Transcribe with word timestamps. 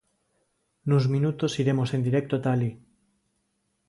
Nuns 0.89 1.05
minutos 1.15 1.57
iremos 1.63 1.89
en 1.95 2.01
directo 2.07 2.33
ata 2.35 2.49
alí. 2.53 2.71